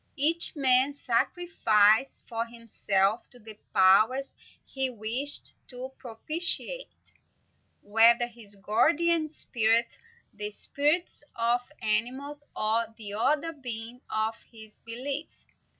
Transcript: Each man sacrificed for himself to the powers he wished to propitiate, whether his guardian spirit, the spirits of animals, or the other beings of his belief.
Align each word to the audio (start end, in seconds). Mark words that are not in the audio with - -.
Each 0.17 0.55
man 0.55 0.95
sacrificed 0.95 2.27
for 2.27 2.43
himself 2.47 3.29
to 3.29 3.37
the 3.37 3.55
powers 3.71 4.33
he 4.65 4.89
wished 4.89 5.53
to 5.67 5.91
propitiate, 5.99 7.11
whether 7.83 8.25
his 8.25 8.55
guardian 8.55 9.29
spirit, 9.29 9.95
the 10.33 10.49
spirits 10.49 11.23
of 11.35 11.71
animals, 11.83 12.41
or 12.55 12.87
the 12.97 13.13
other 13.13 13.53
beings 13.53 14.01
of 14.09 14.33
his 14.51 14.79
belief. 14.79 15.45